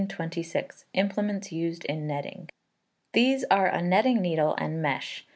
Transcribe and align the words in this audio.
Implements 0.95 1.51
used 1.51 1.85
in 1.85 2.07
Netting. 2.07 2.49
These 3.13 3.45
are 3.51 3.67
a 3.67 3.83
netting 3.83 4.19
needle 4.19 4.55
and 4.57 4.81
mesh. 4.81 5.27